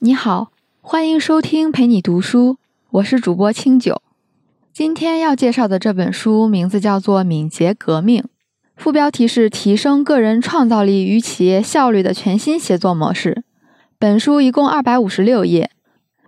[0.00, 2.58] 你好，欢迎收听陪你读书，
[2.90, 4.00] 我是主播清酒。
[4.72, 8.22] 今天要介绍的这本书名字叫做《敏捷革命》，
[8.76, 13.42] 副标题是“提升个人创造力与企业效率的全新协作模式”。
[13.98, 15.72] 本书一共二百五十六页，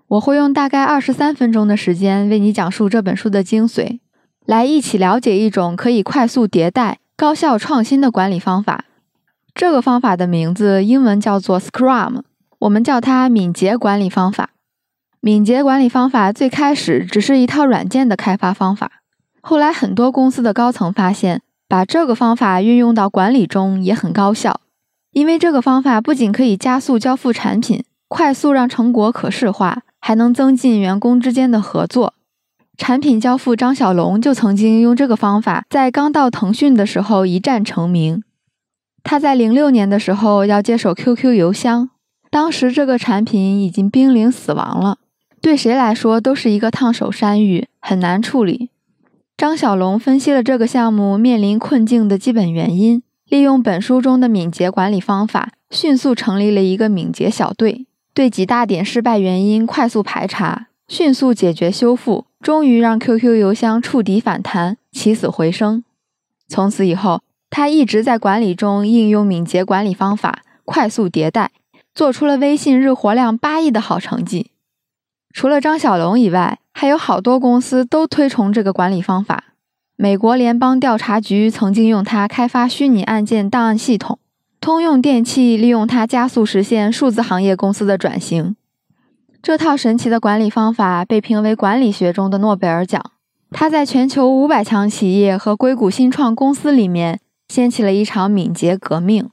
[0.08, 4.00] 我会用大概二十三分钟的时间为你讲述这本书的精髓，
[4.44, 8.86] 来一起了解一种可以快速迭代、高效创新的管理方法。
[9.54, 12.22] 这个方法的名字英文叫做 Scrum。
[12.60, 14.50] 我们叫它敏捷管理方法。
[15.20, 19.00] 敏捷管理方法最开始只是一套软件的开发方法，
[19.40, 24.60] 后来很多公司的高层发现，把这个方法运用到管理中也很高效，
[25.12, 32.12] 因为这个方法不仅可以加速交付产品，快速让成果可视化，还能增进员工之间的合作。
[32.76, 38.22] 产品交付张小龙就曾经用这个方法，在刚到腾讯的时候一战成名。
[39.02, 41.90] 他在零六年的时候要接手 QQ 邮箱。
[42.30, 44.98] 当时这个产品已经濒临死亡了，
[45.42, 48.70] 对谁来说都是一个烫手山芋，很难处理。
[49.36, 65.82] 张小龙分析了这个项目面临困境的基本原因，利用本书中的敏捷管理方法，迅速成立了一个敏捷小队，对几大点失败原因快速排查，迅速解决修复，终于让 QQ 邮箱触底反弹，起死回生。
[66.46, 71.50] 从此以后，他一直在管理中应用敏捷管理方法，快速迭代。
[72.00, 74.52] 做出了微信日活量八亿的好成绩。
[75.34, 79.52] 除了张小龙以外，还有好多公司都推崇这个管理方法。
[79.96, 84.18] 美国联邦调查局曾经用它开发虚拟案件档案系统，
[84.62, 88.56] 通用电气利用它加速实现数字行业公司的转型。
[89.42, 93.04] 这套神奇的管理方法被评为管理学中的诺贝尔奖。
[93.50, 99.28] 它在全球五百强企业和硅谷新创公司里面掀起了一场敏捷革命。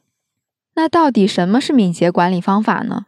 [0.78, 3.08] 那到底什么是敏捷管理方法呢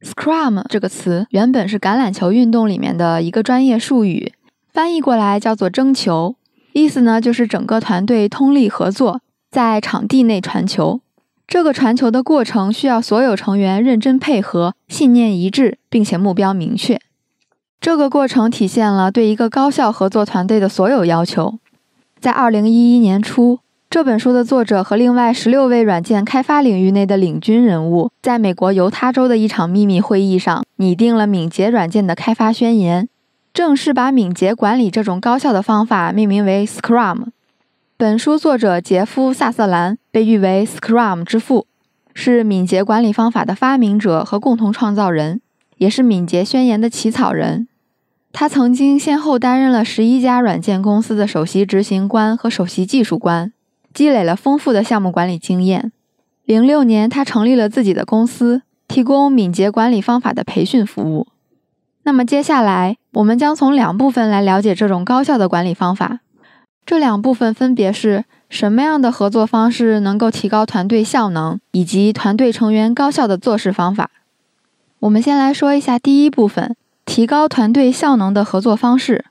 [0.00, 4.32] ？Scrum 这个词原本是橄榄球运动里面的一个专业术语，
[4.72, 6.36] 翻译过来叫做争球，
[6.72, 11.02] 意思呢就是整个团队通力合作，在场地内传球。
[11.46, 16.98] 这个传球的过程需要所有成员认真配合，信念一致，并且目标明确。
[17.78, 21.58] 这个过程体现了对一个高效合作团队的所有要求。
[22.18, 23.60] 在二零一一年初。
[23.90, 33.08] 这本书的作者和另外十六位软件开发领域内的领军人物，在美国犹他州的一场秘密会议上，拟定了敏捷软件的开发宣言，
[33.54, 37.28] 正式把敏捷管理这种高效的方法命名为 Scrum。
[37.96, 41.66] 本书作者杰夫·萨瑟兰被誉为 Scrum 之父，
[42.12, 45.40] 是敏捷管理方法的发明者和共同创造人，
[45.78, 47.66] 也是敏捷宣言的起草人。
[48.34, 53.50] 他曾经先后担任了十一家软件公司的首席执行官和首席技术官。
[53.92, 55.92] 积累了丰富的项目管理经验。
[56.44, 61.26] 零六年，他成立了自己的公司，提供敏捷管理方法的培训服务。
[62.04, 66.20] 那么，接下来我们将从两部分来了解这种高效的管理方法。
[66.86, 74.10] 这两部分分别是什么样的合作方式能够提高团队效能，以及团队成员高效的做事方法。
[75.00, 76.74] 我们先来说一下第一部分：
[77.04, 79.26] 提高团队效能的合作方式。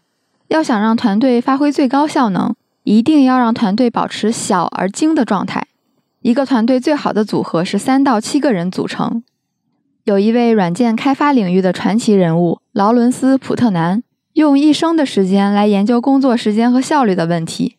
[0.50, 2.56] 要想让团队发挥最高效能。
[2.88, 5.68] 一定要让团队保持小而精的状态。
[6.22, 9.24] 一个团队最好的组合是三到七个人组成。
[10.06, 14.02] 有一位软件开发领域的传奇人物劳伦斯·普特南，
[14.36, 17.76] 用一生的时间来研究工作时间和效率的问题。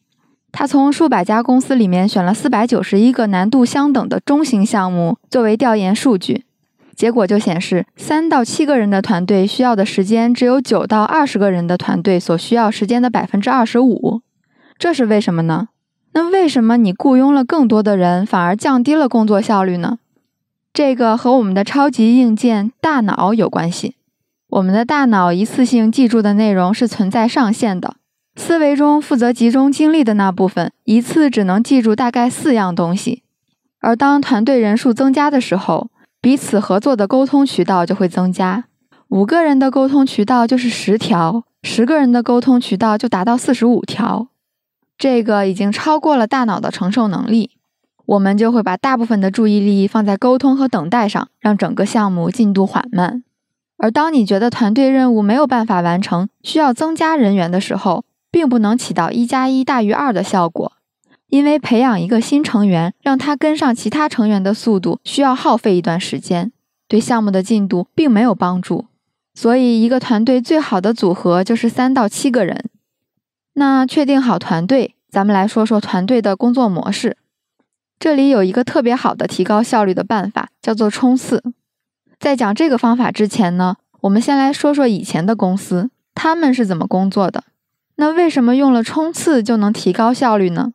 [0.52, 6.44] 他从数百家公司里面选了四百九十一个难度相等的中型项目作为调研数据，
[6.94, 14.20] 结果就显示，三到七个人的团队需要的时间只有九到二十个人的团队所需要时间的百分之二十五。
[14.78, 15.68] 这是为什么呢？
[16.12, 19.98] 那为什么你雇佣了更多的人，反而降低了工作效率呢？
[20.72, 23.96] 这个和我们的超级硬件大脑有关系。
[24.48, 27.96] 我们的大脑一次性记住的内容是存在上限的，
[28.36, 33.24] 思维中负责集中精力的那部分，一次只能记住大概四样东西。
[33.80, 35.90] 而当团队人数增加的时候，
[36.20, 38.64] 彼此合作的沟通渠道就会增加。
[39.08, 44.28] 五个人的沟通渠道就是十条，十个人的沟通渠道就达到四十五条。
[44.98, 47.52] 这个已经超过了大脑的承受能力，
[48.04, 53.22] 我们就会把大部分的注意力放在沟通和等待上，让整个项目进度缓慢。
[53.76, 60.72] 而当你觉得团队任务没有办法完成，需要增加人员的时候，并不能起到一加一大于二的效果，
[61.28, 66.50] 因为培养一个新成员，让他跟上其他成员的速度，需要耗费一段时间，
[66.88, 68.86] 对项目的进度并没有帮助。
[69.32, 72.64] 所以，一个团队最好的组合就是三到七个人。
[73.58, 77.16] 那确定好团队，咱们来说说团队的工作模式。
[77.98, 81.42] 这里有一个特别好的提高效率的办法，叫做冲刺。
[82.20, 87.42] 在讲这个方法之前呢，我们先来说说以前的公司，他们是怎么工作的。
[87.96, 90.72] 那为什么用了冲刺就能提高效率呢？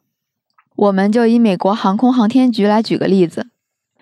[0.75, 3.47] 我们就以美国航空航天局来举个例子，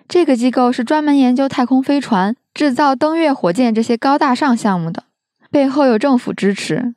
[0.08, 5.04] 这个机构是专门研究太空飞船、制造登月火箭这些高大上项目的，
[5.52, 6.94] 背后有政府支持，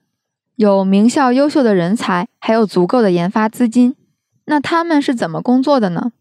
[0.56, 3.96] 有名校优秀的人才，还有足够的研发资金。
[4.46, 6.12] 那他们是怎么工作的呢？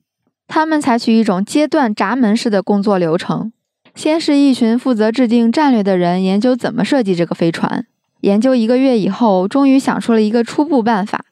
[0.48, 3.52] 他们采取一种阶段闸门式的工作流程，
[3.94, 7.86] 先是一群负责制定战略的人研究怎么设计这个飞船，
[8.22, 11.24] 研究一个月以后，终于想出了一个初步办法。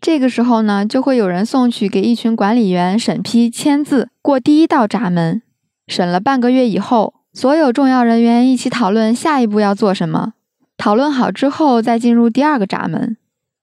[0.00, 5.42] 这个时候呢，就会有人送去给一群管理员审批签字，过第一道闸门。
[5.86, 10.32] 审了半个月以后，所有重要人员一起讨论下一步要做什么。
[10.76, 13.16] 讨论好之后，再进入第二个闸门。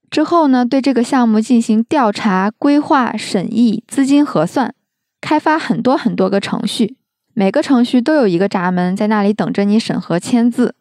[0.09, 4.75] 之后呢，对这个项目进行调查、规划、审议、资金核算，
[5.19, 6.97] 开发很多很多个程序，
[7.33, 10.75] 每个程序都有一个闸门在那里等着你审核签字。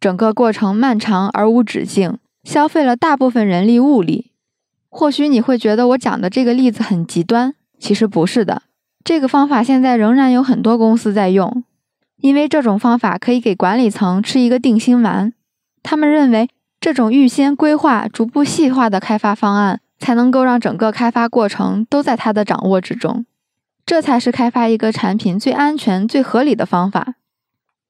[0.00, 4.32] 整个过程漫长而无止境，消费了大部分人力物力。
[4.88, 8.62] 或许你会觉得我讲的这个例子很极端，其实不是的。
[9.04, 11.62] 这个方法现在仍然有很多公司在用，
[12.18, 15.32] 因为这种方法可以给管理层吃一个定心丸。
[15.84, 16.48] 他们认为，
[16.80, 23.26] 这种预先规划、逐步细化的开发方案，才能够让整个开发过程都在他的掌握之中，
[23.84, 27.14] 这才是开发一个产品最安全、最合理的方法。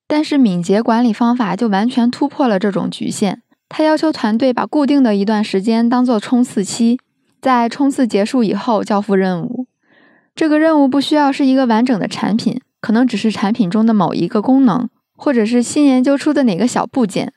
[0.08, 3.40] 但是，敏捷管理方法就完全突破了这种局限。
[3.68, 6.98] 他要求团队把固定的一段时间当做冲刺期，
[7.40, 9.66] 在冲刺结束以后交付任务。
[10.34, 17.32] 这个任务不需要是一个完整的产品，可能只是产品中的某一个功能，或者是新研究出的哪个小部件。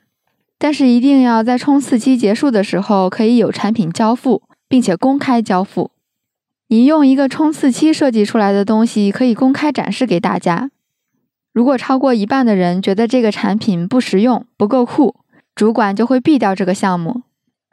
[0.60, 5.92] 但是一定要在冲刺期结束的时候可以有产品交付，并且公开交付。
[6.68, 10.70] 你用一个冲刺期设计出来的东西可以公开展示给大家。
[11.54, 15.16] 如果超过一半的人觉得这个产品不实用、不够酷，
[15.56, 17.22] 主管就会毙掉这个项目，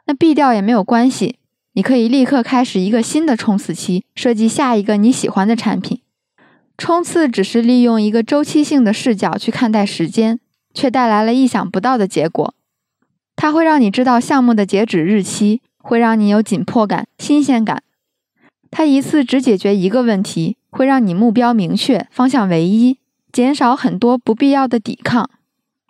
[0.05, 1.37] 那毙掉也没有关系，
[1.73, 6.01] 你可以立刻开始一个新的冲刺期，设计下一个你喜欢的产品。
[6.77, 10.39] 冲刺只是利用一个周期性的视角去看待时间，
[10.73, 12.53] 却带来了意想不到的结果。
[13.35, 17.83] 它会让你知道项目的截止日期，会让你有紧迫感、新鲜感。
[18.71, 22.99] 它一次只解决一个问题，会让你目标明确、方向唯一，
[23.31, 25.29] 减少很多不必要的抵抗。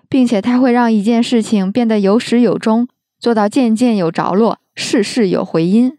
[0.07, 2.87] 并且它会让一件事情变得有始有终，
[3.19, 5.97] 做到件件有着落，事事有回音，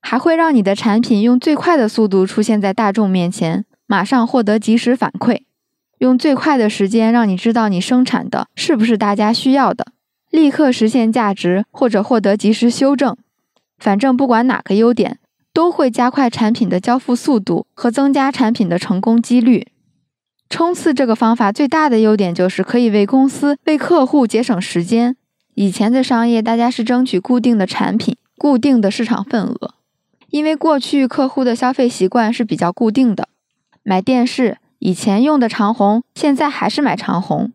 [0.00, 5.40] 还会让你的产品用最快的速度出现在大众面前，马上获得及时反馈，
[5.98, 9.86] 用最快的时间让你知道你生产的是不是大家需要的，
[10.30, 13.16] 立刻实现价值或者获得及时修正。
[13.78, 15.18] 反正不管哪个优点，
[15.52, 19.68] 都会加快产品的交付速度和增加产品的成功几率。
[20.48, 25.16] 冲刺这个方法最大的优点就是可以为公司、为客户节省时间。
[25.54, 29.74] 以前的商业，大家是争取固定的产品、固定的市场份额，
[30.28, 33.28] 因为过去客户的消费习惯是比较固定的。
[33.82, 37.52] 买电视，以前用的长虹，现在还是买长虹；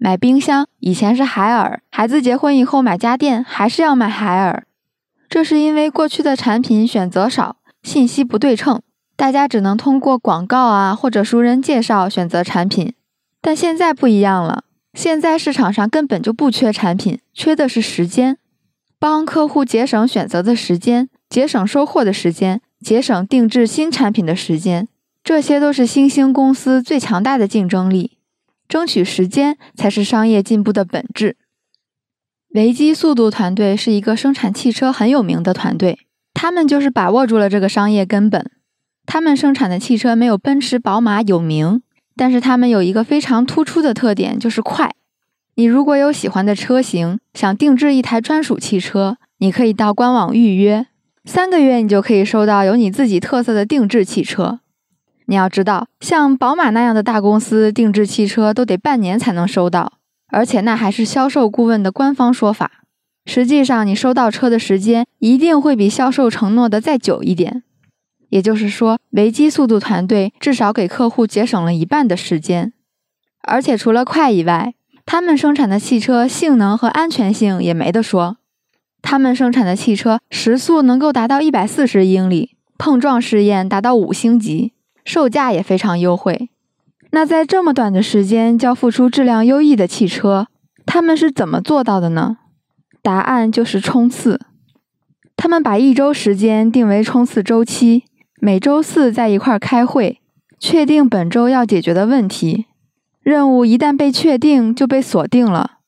[0.00, 4.64] 买冰箱，以前是海尔，孩子结婚以后买家电还是要买海尔。
[5.28, 8.80] 这是因为过去的产品选择少，信息不对称。
[9.16, 12.94] 大家只能通过广告啊或者熟人介绍选择产品，
[13.42, 14.62] 但现在不一样了。
[14.94, 18.38] 现在市场上根本就不缺产品，缺的是时间。
[19.00, 24.86] 帮客户节省选择的时间，节省收货的时间，节省定制新产品的时间，
[25.24, 28.17] 这些都是新兴公司最强大的竞争力。
[28.68, 31.36] 争取时间才是商业进步的本质。
[32.50, 36.00] 维基速度团队是一个生产汽车很有名的团队，
[36.34, 38.50] 他们就是把握住了这个商业根本。
[39.04, 41.82] 他们生产的汽车没有奔驰、宝马有名，
[42.14, 44.94] 但是他们有一个非常突出的特点，就是快。
[45.54, 50.86] 你如果有喜欢的车型，想定制一台专属汽车，你可以到官网预约，
[51.24, 54.60] 三个月你就可以收到有你自己特色的定制汽车。
[55.30, 59.92] 你要知道，像宝马那样的大公司定制汽车都得半年才能收到，
[60.28, 62.70] 而且那还是销售顾问的官方说法。
[63.26, 67.62] 实际上，你收到车的时间一定会比销售承诺的再久一点。
[68.30, 72.72] 也就是说，维基速度团队至少给客户节省了一半的时间，
[73.42, 74.72] 而且除了快以外，
[75.04, 78.38] 他们生产的汽车性能和安全性也没得说。
[79.02, 84.72] 他们生产的汽车时速能够达到一百四十英里，碰撞试验达到五星级，
[85.08, 86.50] 售价也非常优惠。
[87.12, 90.48] 那在这么短的时间交付出质量优异的汽车，
[90.84, 92.36] 他们是怎么做到的呢？
[93.00, 94.38] 答案就是冲刺。
[95.34, 98.04] 他们把一周时间定为冲刺周期。
[98.40, 100.20] 每周四在一块儿开会，
[100.60, 102.66] 确定本周要解决的问题。
[103.22, 105.78] 任务一旦被确定，就被锁定了，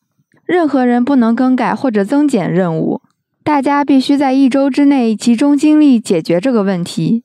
[0.47, 3.03] 任何人不能更改或者增减任务。
[3.45, 7.25] 大家必须在一周之内集中精力解决这个问题，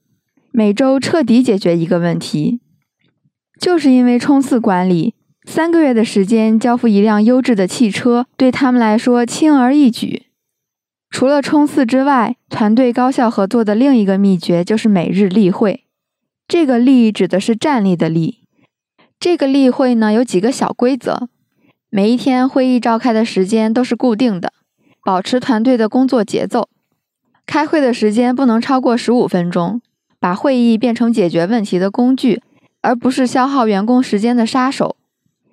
[0.57, 2.61] 每周彻底解决一个问题。
[3.59, 10.27] 就是因为冲刺管理，三个月的时间交付一辆优质的汽车，对他们来说轻而易举。
[11.09, 15.83] 除了冲刺之外，团队高效合作的另一个秘诀就是每日例会。
[16.47, 18.45] 这个“例”指的是站立的“立”。
[19.19, 21.27] 这个例会呢有几个小规则：
[21.89, 24.53] 每一天会议召开的时间都是固定的，
[25.03, 26.69] 保持团队的工作节奏。
[27.45, 29.81] 开会的时间不能超过十五分钟，
[30.25, 32.41] 把会议变成解决问题的工具，
[32.81, 34.95] 而不是消耗员工时间的杀手。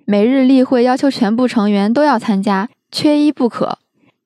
[0.03, 3.77] 每日例会要求全部成员都要参加，缺一不可。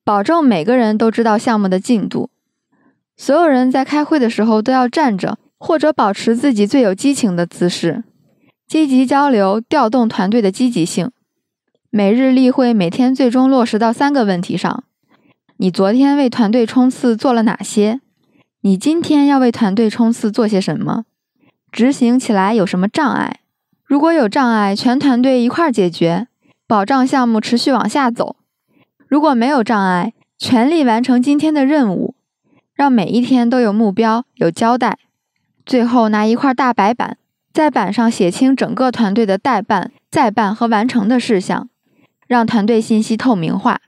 [0.06, 2.30] 保证每个人都知道项目的进度。
[3.18, 8.06] 所有人在开会的时候都要站着，或者保持自己最有激情的姿势。
[8.66, 11.12] 积极交流，调动团队的积极性。
[11.90, 14.86] 每日例会每天最终落实到三个问题上：
[15.58, 18.00] 你昨天为团队冲刺做了哪些？
[18.62, 21.06] 你今天要为团队冲刺做些什么？
[21.72, 23.42] 执行起来有什么障碍？
[23.86, 26.28] 如果有障碍，全团队一块儿解决，
[26.66, 28.36] 保障项目持续往下走。
[29.08, 32.16] 如果没有障碍，全力完成今天的任务，
[32.74, 34.98] 让每一天都有目标、有交代。
[35.66, 37.18] 最后拿一块大白板，
[37.54, 41.70] 在板上写清整个团队的待办、再办和完成的事项，
[42.26, 43.82] 让团队信息透明化。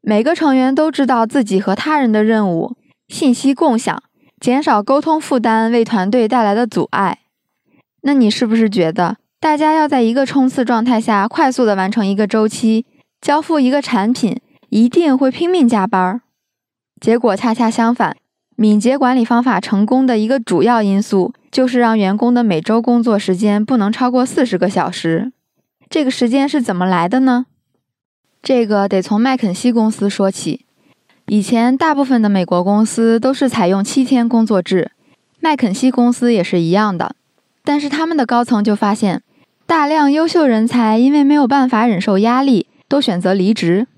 [0.00, 2.76] 每个成员都知道自己和他人的任务，
[3.08, 4.02] 信息共享，
[4.40, 7.20] 减少沟通负担，为团队带来的阻碍。
[8.02, 12.84] 那你是不是觉得，大家要在一个冲刺状态下，快速的完成一个周期？
[13.20, 16.20] 交付一个产品一定会拼命加班儿，
[17.00, 18.16] 结果恰恰相反。
[18.56, 25.32] 敏捷管理方法成功的一个主要因素就是让员工的每周工作时间不能超过四十个小时。
[25.88, 27.46] 这个时间是怎么来的呢？
[28.42, 30.65] 这个得从麦肯锡公司说起。
[31.26, 34.92] 以前大部分的美国公司都是采用七天工作制，
[35.40, 37.14] 麦肯锡公司也是一样的。
[37.64, 39.22] 但是他们的高层就发现，
[39.66, 42.68] 大量优秀人才因为没有办法忍受压力。
[42.88, 43.88] 都选择离职，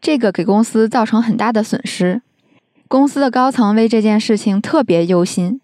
[0.00, 2.20] 这个给公司造成很大的损失。
[2.88, 5.60] 公司的高层为这件事情特别忧心，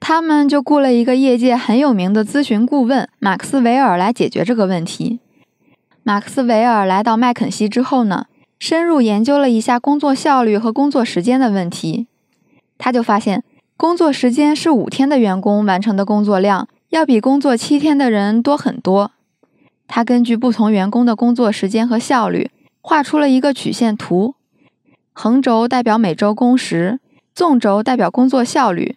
[0.00, 5.20] 他们就雇了一个业界很有名的咨询顾问马克斯韦尔来解决这个问题。
[6.02, 8.26] 马克斯韦尔来到麦肯锡之后呢，
[8.58, 12.06] 深入研究了一下工作效率和工作时间的问题，
[12.78, 13.44] 他就发现，
[13.76, 19.12] 工作时间是五天的员工完成的工作量，要比工作七天的人多很多。
[19.86, 24.34] 他根据不同员工的工作时间和效率，画出了一个曲线图，
[25.12, 26.98] 横轴代表每周工时，
[27.34, 28.96] 纵轴代表工作效率。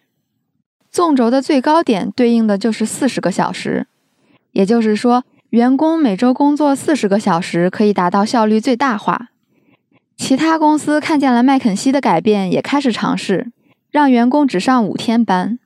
[0.90, 3.86] 纵轴的最高点对应的就是四十个小时，
[4.50, 9.29] 也就是说，员工每周工作四十个小时可以达到效率最大化。
[10.20, 13.50] 其他公司看见了麦肯锡的改变，也开始尝试
[13.90, 15.58] 让员工只上五天班。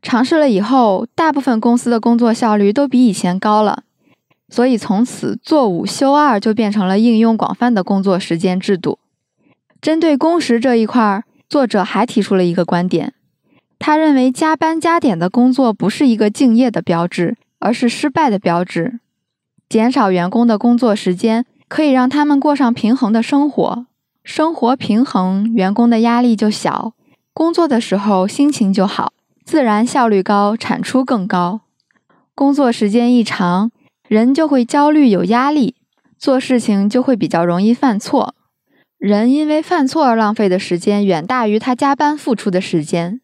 [0.00, 3.82] 尝试了以后，大部分公司的工作效率都比以前高了。
[4.48, 8.98] 所以，从此做五休二就变成了应用广泛的工作时间制度。
[9.82, 13.12] 针对工时这一块，作者还提出了一个观点：
[13.78, 19.00] 他认为加班加点的工作不是一个敬业的标志，而是失败的标志。
[19.68, 23.86] 减少员工的工作时间，可以让他们过上平衡的生活。
[24.22, 26.94] 生活平衡，员工的压力就小，
[27.32, 29.12] 工作的时候心情就好，
[29.44, 31.60] 自然效率高，产出更高。
[32.34, 33.70] 工作时间一长，
[34.08, 35.76] 人就会焦虑、有压力，
[36.18, 38.34] 做事情就会比较容易犯错。
[38.98, 43.20] 人因为犯错而浪费的时间远大于他加班付出的时间。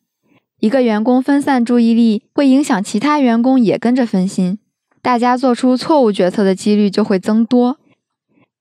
[0.60, 4.58] 一个员工分散注意力，会影响其他员工也跟着分心，
[5.02, 7.78] 大家做出错误决策的几率就会增多。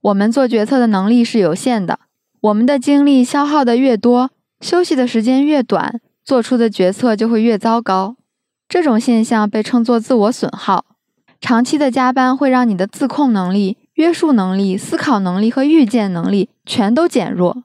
[0.02, 2.00] 我们做决策的能力是有限的，
[2.42, 8.16] 我们的精力消耗的越多，休息的时间越短，做出的决策就会越糟糕。
[8.68, 10.86] 这种现象被称作自我损耗。
[11.40, 17.64] 长期的加班会让你的自控能力、约束能力、思考能力和预见能力全都减弱，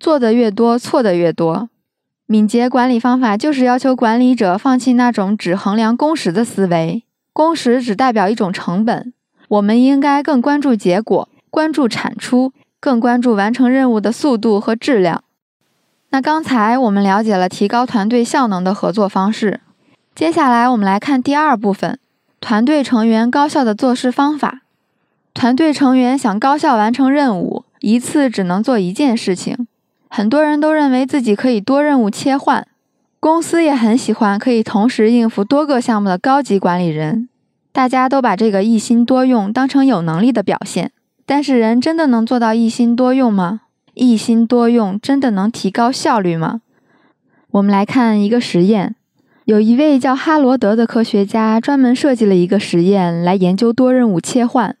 [0.00, 1.68] 做的越多，错的越多。
[2.26, 9.12] 敏捷管理方法就是要求管理者放弃那种只衡量工时的思维，工时只代表一种成本。
[9.48, 15.22] 我们应该更关注结果，关注产出，更关注完成任务的速度和质量。
[16.10, 19.60] 那刚才我们了解了提高团队效能的合作方式，
[20.14, 21.98] 接下来我们来看第二部分。
[22.40, 24.62] 团队成员高效的做事方法。
[25.34, 29.66] 团队成员想高效完成任务，一次只能做一件事情。
[30.08, 32.66] 很多人都认为自己可以多任务切换，
[33.20, 37.28] 公司也很喜欢可以同时应付多个项目的高级管理人。
[37.72, 40.92] 大家都把这个一心多用当成有能力的表现。
[41.28, 43.60] 但是人真的能做到一心多用吗？
[43.92, 46.62] 一心多用真的能提高效率吗？
[47.50, 48.94] 我们来看一个实验。
[49.44, 54.74] 有一位叫哈罗德的科学家专门设计了一个实验来研究多任务切换。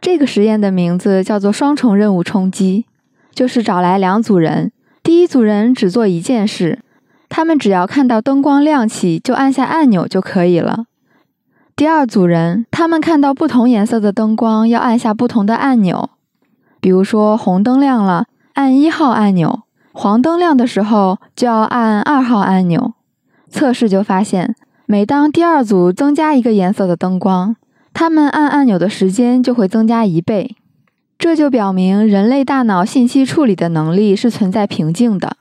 [0.00, 2.86] 这个实验的名字叫做双重任务冲击，
[3.34, 4.72] 就是找来两组人，
[5.02, 6.78] 第一组人只做一件事，
[7.28, 10.86] 他们只要看到灯光亮起就按下按钮就可以了。
[11.76, 16.10] 第二组人，他们看到不同颜色的灯光，要按下不同的按钮。
[16.80, 22.92] 比如说，红灯亮了，按一号按钮；黄灯亮的时候，就要按二号按钮。
[23.50, 24.54] 测试就发现，
[24.86, 27.56] 每当第二组增加一个颜色的灯光，
[27.92, 30.54] 他们按按钮的时间就会增加一倍。
[31.18, 35.36] 这就表明人类大脑信息处理的能力是存在瓶颈的。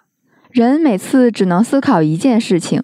[0.50, 2.82] 人每次只能思考一件事情。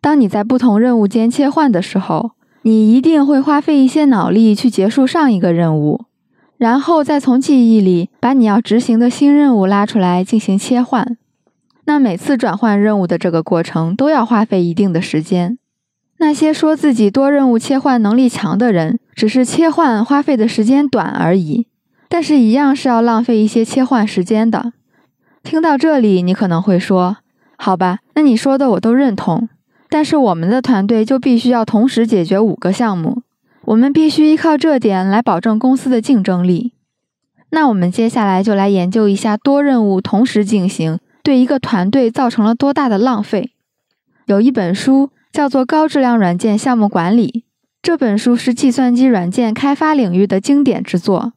[0.00, 2.32] 当你在不同任务间切换的时候，
[2.68, 6.04] 你一定会花费一些脑力去结束上一个任务，
[6.58, 11.16] 然后再从记忆里把你要执行的新任务拉出来进行切换。
[11.86, 15.56] 那每次转换任务的这个过程都要花费一定的时间。
[16.18, 21.68] 那些说自己多任务切换能力强的人，只是切换花费的时间短而已，
[22.10, 24.74] 但是一样是要浪费一些切换时间的。
[25.42, 27.16] 听到这里，你可能会说
[27.56, 29.48] ：“好吧，那你说的我都认同。”
[29.88, 33.22] 但是我们的团队就必须要同时解决五个项目，
[33.64, 36.72] 我们必须依靠这点来保证公司的竞争力。
[37.50, 43.52] 那我们接下来就来研究一下多任务同时进行对一个团队造成了多大的浪费。
[44.26, 47.26] 有一本书叫做《高质量软件项目管理》，
[47.80, 51.32] 这本书是计算机软件开发领域的经典之作。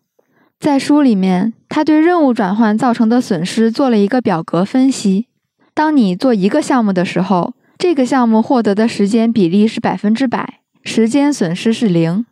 [0.60, 5.27] 在书里面，他对任务转换造成的损失做了一个表格分析。
[5.74, 12.27] 当你做一个项目的时候，这个项目获得的时间比例是百分之百，时间损失是零。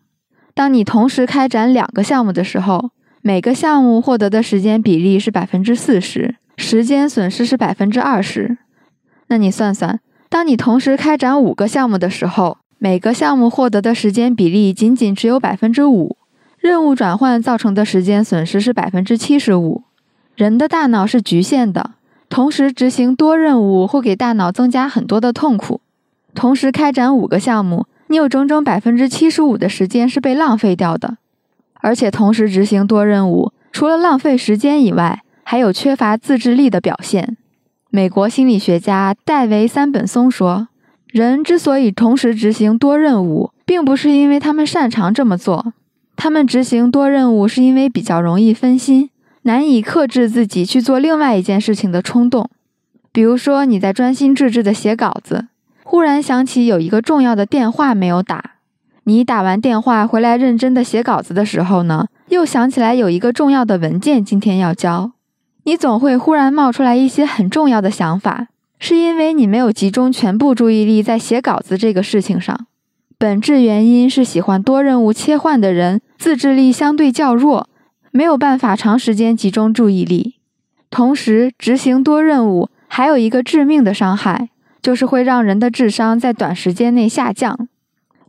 [0.53, 2.91] 当你同时开展两个项目的时候，
[3.23, 8.59] 每个项目获得的时间比例是百分之四十，时间损失是百分之二十。
[9.29, 16.17] 那你算算，当你同时开展五个项目的时候，每个项目获得的时间比例仅仅只有百分之五，
[16.59, 19.81] 任务转换造成的时间损失是百分之七十五。
[20.35, 21.93] 人的大脑是局限的。
[22.29, 25.81] 同时执行多任务会给大脑增加很多的痛苦。
[26.35, 31.17] 同时开展五个项目，你有整整百分之七十五的时间是被浪费掉的。
[31.81, 37.37] 而且同时执行多任务，除了浪费时间以外，还有缺乏自制力的表现。
[37.89, 40.67] 美国心理学家戴维·三本松说
[41.11, 45.73] ：“人之所以同时执行多任务，并不是因为他们擅长这么做，
[46.15, 49.09] 他们执行多任务是因为比较容易分心。”
[49.49, 52.51] 难以克制自己去做另外一件事情的冲动，
[53.12, 55.47] 比如说你在专心致志地写稿子，
[55.83, 58.57] 忽然想起有一个重要的电话没有打。
[59.05, 65.13] 你打完电话回来认真地写稿子的时候呢，又想起来有一个重要的文件今天要交。
[65.63, 72.67] 你总会忽然冒出来一些很重要的想法，是因为你没有集中全部注意力在写稿子这个事情上。
[73.17, 77.67] 本质原因是喜欢多任务切换的人自制力相对较弱。
[78.12, 80.36] 没有办法长时间集中注意力，
[80.89, 84.50] 同时执行多任务还有一个致命的伤害，
[84.82, 87.67] 就是会让人的智商在短时间内下降。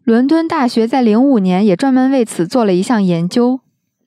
[0.04, 3.60] 伦敦大学在零五年也专门为此做了一项研究，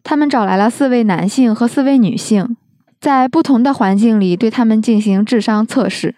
[0.03, 2.57] 他们找来了四位男性和四位女性，
[2.99, 6.15] 在不同的环境里对他们进行智商测试。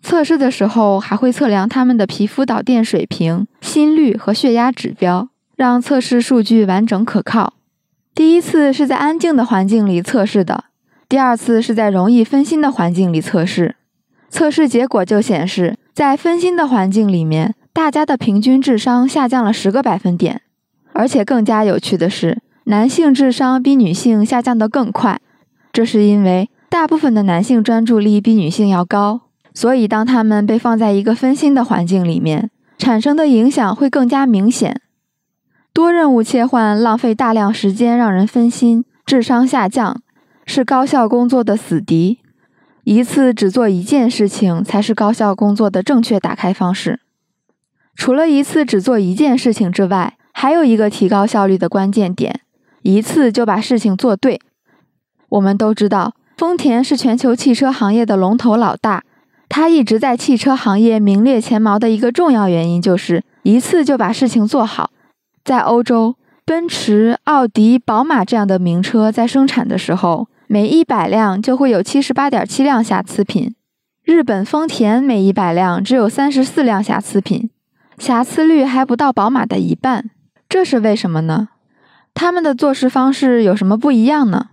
[0.00, 7.54] 测试的时候还会测量他们的皮肤导电水平、心率和血压指标，让测试数据完整可靠。
[8.18, 10.64] 第一次是在安静的环境里测试的，
[11.08, 13.76] 第二次是在容易分心的环境里测试。
[14.28, 20.42] 测试结果就显示，在分心的环境里面，大家的平均智商下降了十个百分点。
[20.92, 25.20] 而且更加有趣的是，男性智商比女性下降得更快。
[25.72, 29.20] 这是因为大部分的男性专注力比女性要高，
[29.54, 34.80] 所以当他们被放在一个分心的环境里面，产生的影响会更加明显。
[35.78, 40.02] 多任务切换浪费大量时间，让人分心，智商下降，
[40.44, 42.18] 是高效工作的死敌。
[42.82, 46.98] 一次只做一件事情才是高效工作的正确打开方式。
[47.94, 52.40] 除了一次只做一件事情之外，还有一个提高效率的关键点：
[52.82, 54.40] 一次就把事情做对。
[55.28, 59.04] 我们都知道，丰田是全球汽车行业的龙头老大，
[59.48, 64.90] 它一直在汽车行业名列前茅的一个重要原因就是一次就把事情做好。
[65.48, 73.54] 在欧洲，奔驰、奥迪、宝马这样的名车在生产的时候，每一百辆就会有七十八点七辆瑕疵品。
[74.04, 77.48] 日本丰田每一百辆只有三十四辆瑕疵品，
[77.96, 80.10] 瑕疵率还不到宝马的一半。
[80.50, 81.48] 这是为什么呢？
[82.12, 84.50] 他们的做事方式有什么不一样呢？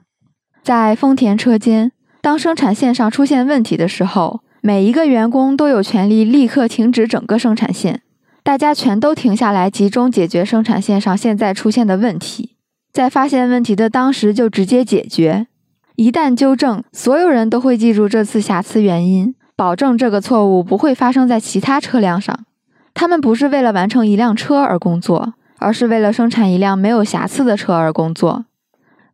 [0.64, 8.04] 在丰田车间，当生产线上出现问题的时候，每一个员工都有权利立刻停止整个生产线，
[8.46, 12.58] 大家全都停下来，集中解决生产线上现在出现的问题，
[12.94, 15.48] 在发现问题的当时就直接解决。
[15.96, 22.46] 一旦纠正，所有人都会记住这次瑕疵原因，保证这个错误不会发生在其他车辆上。
[22.94, 25.34] 他们不是为了完成一辆车而工作。
[25.58, 28.46] 而是为了生产一辆没有瑕疵的车而工作，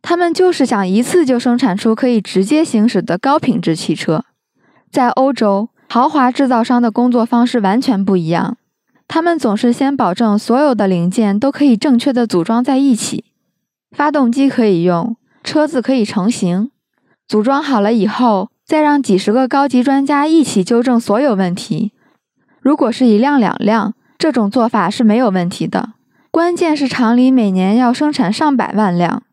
[0.02, 4.24] 他们就是想一次就生产出可以直接行驶的高品质汽车。
[4.90, 8.56] 在欧洲，豪华制造商的工作方式完全不一样，
[9.14, 13.26] 他们总是先保证所有的零件都可以正确的组装在一起，
[13.94, 16.70] 发动机可以用，车子可以成型。
[17.28, 21.92] 组装好了以后，再让几十个高级专家一起纠正所有问题。
[22.62, 25.90] 如果是一辆两辆，这种做法是没有问题的。
[26.30, 29.24] 关键是厂里每年要生产上百万辆，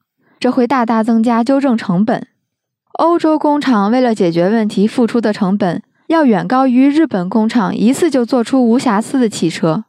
[0.41, 2.27] 这会大大增加纠正成本。
[2.97, 9.85] 欧洲工厂为了解决问题付出的成本要远高于日本工厂一次就做出无瑕疵的汽车。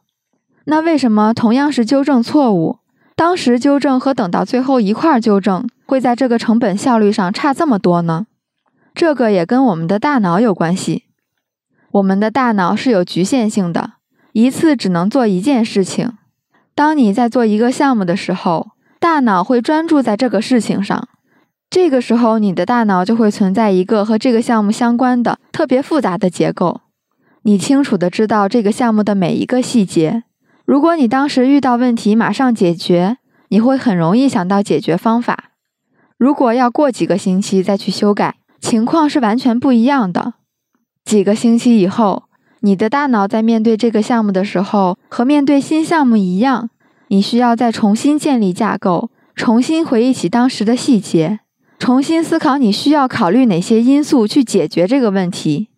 [0.65, 2.77] 那为什么同样是纠正错误，
[3.15, 8.27] 当时纠正和等到最后一块纠正会在这个成本效率上差这么多呢？
[8.93, 11.05] 这个也跟我们的大脑有关系。
[11.93, 13.93] 我们的大脑是有局限性的，
[14.33, 16.13] 一次只能做一件事情。
[16.75, 18.67] 当你在做一个项目的时候，
[18.99, 21.07] 大脑会专注在这个事情上。
[21.71, 26.81] 这个时候，你的大脑就会存在一个和这个项目相关的特别复杂的结构。
[27.43, 30.23] 你清楚的知道这个项目的每一个细节。
[30.65, 33.19] 如果你当时遇到问题马上解决，
[33.49, 35.51] 你会很容易想到解决方法。
[36.17, 40.33] 如果要过几个星期再去修改，情况是完全不一样的。
[41.05, 42.23] 几个星期以后。
[42.61, 46.71] 你的大脑在面对这个项目的时候，和面对新项目一样，
[47.09, 51.40] 你需要再重新建立架构，重新回忆起当时的细节，
[51.81, 55.69] 重新思考你需要考虑哪些因素去解决这个问题。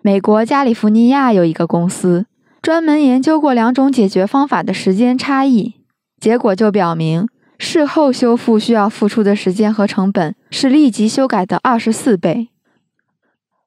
[0.00, 2.24] 美国加利福尼亚有一个公司，
[2.62, 5.74] 专门研究过两种解决方法的时间差异，
[6.18, 12.48] 结果就表明，事后修复需要付出的时间和成本是立即修改的二十四倍。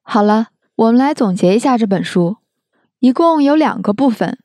[0.02, 2.38] 好了，我们来总结一下这本书。
[2.98, 4.36] 一共有两个部分。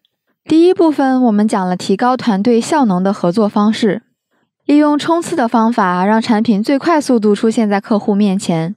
[0.44, 4.04] 第一部分，我们讲了提高团队效能的合作方式，
[4.70, 8.76] 利用冲刺的方法，让产品最快速度出现在客户面前。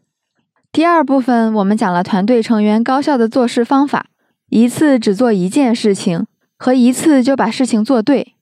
[0.73, 4.07] 第二部分，我们讲了团队成员高效的做事方法，
[4.49, 6.25] 一次只做一件事情，
[6.57, 8.33] 和一次就把事情做对。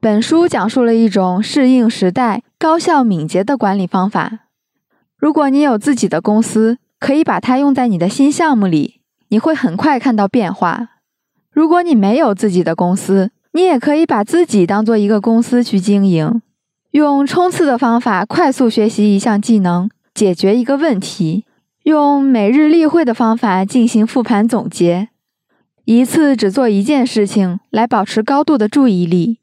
[0.00, 4.46] 本书讲述了一种适应时代、高效敏捷的管理方法。
[5.18, 9.02] 如果你有自己的公司，可以把它用在你的新项目里。
[9.28, 10.88] 你会很快看到变化。
[11.52, 16.40] 如果你没有自己的公司，你也可以把自己当做一个公司去经营，
[16.90, 21.44] 用冲刺的方法快速学习一项技能，解决一个问题；
[21.84, 25.08] 用每日例会的方法进行复盘总结，
[25.84, 29.38] 一次只做一件事情，来保持高度的注意力，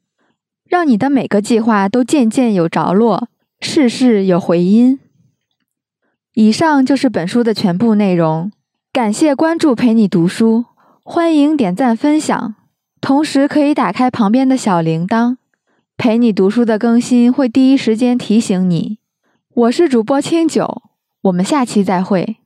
[0.66, 3.30] 让你的每个计划都件件有着落，
[3.62, 5.00] 事事有回音。
[6.34, 8.52] 以上就是本书的全部内容。
[8.92, 10.66] 感谢关注陪你读书，
[11.02, 12.56] 欢迎点赞分享，
[13.00, 15.38] 同时可以打开旁边的小铃铛，
[15.98, 19.00] 陪你读书的更新会第一时间提醒你。
[19.56, 20.84] 我是主播清酒，
[21.24, 22.38] 我们下期再会。